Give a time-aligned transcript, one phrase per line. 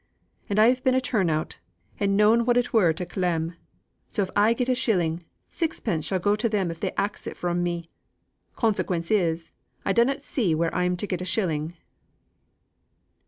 [0.49, 1.59] And I've been a turn out,
[1.99, 3.53] and known what it was to clem;
[4.09, 7.37] so if I get a shilling, sixpence shall go to them if they axe it
[7.37, 7.85] from me.
[8.55, 9.51] Consequence is,
[9.85, 11.75] I dunnot see where I'm to get a shilling."